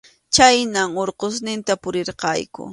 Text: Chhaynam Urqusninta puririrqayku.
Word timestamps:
Chhaynam 0.33 0.89
Urqusninta 1.01 1.71
puririrqayku. 1.81 2.63